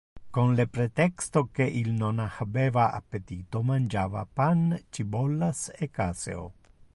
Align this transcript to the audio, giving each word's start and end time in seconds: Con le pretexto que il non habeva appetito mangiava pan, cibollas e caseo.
Con 0.35 0.53
le 0.59 0.63
pretexto 0.67 1.43
que 1.55 1.67
il 1.81 1.91
non 1.91 2.17
habeva 2.21 2.87
appetito 2.91 3.61
mangiava 3.61 4.25
pan, 4.25 4.59
cibollas 4.89 5.71
e 5.77 5.91
caseo. 5.91 6.43